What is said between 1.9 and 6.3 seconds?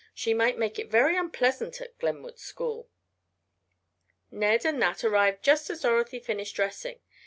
Glenwood School." Ned and Nat arrived just as Dorothy